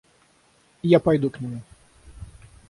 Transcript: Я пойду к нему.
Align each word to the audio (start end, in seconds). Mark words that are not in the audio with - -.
Я 0.81 0.99
пойду 0.99 1.29
к 1.29 1.39
нему. 1.41 1.61